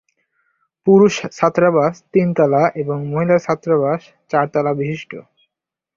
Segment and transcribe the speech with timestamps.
[0.87, 5.11] পুরুষ ছাত্রাবাস তিনতলা এবং মহিলা ছাত্রাবাস চারতলা বিশিষ্ট।